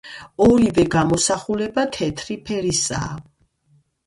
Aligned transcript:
ორივე 0.45 0.85
გამოსახულება 0.95 1.83
თეთრი 1.99 2.39
ფერისაა. 2.49 3.13